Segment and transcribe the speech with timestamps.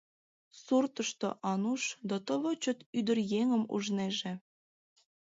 [0.63, 4.33] Суртышто Ануш дотово чот ӱдыръеҥым ужнеже.